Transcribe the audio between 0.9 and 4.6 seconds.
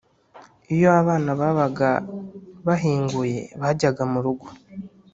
abana babaga bahinguye, bajyaga mu rugo,